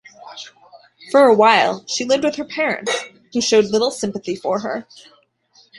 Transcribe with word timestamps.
For 1.11 1.27
a 1.27 1.35
while 1.35 1.85
she 1.85 2.05
lived 2.05 2.23
with 2.23 2.37
her 2.37 2.43
parents, 2.43 2.91
who 3.33 3.39
showed 3.39 3.65
little 3.65 3.91
sympathy 3.91 4.35
for 4.35 4.61
her. 4.61 4.87